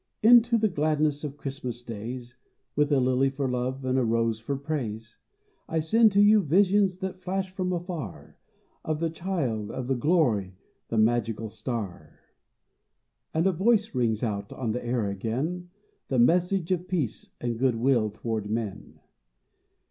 [0.23, 2.35] Into the gladness of Christmas days
[2.75, 5.19] (With a lily for love and a rose for praise)
[5.69, 8.35] I send to you visions that flash from afar
[8.83, 12.19] Of the Child, of the glory, the magical Star;
[13.31, 15.69] And a voice rings out on the air again
[16.07, 19.01] That message of peace and good will toward men.